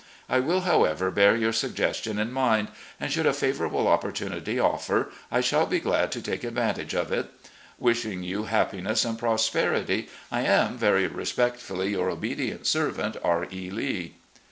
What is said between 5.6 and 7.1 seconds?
be glad to take advantage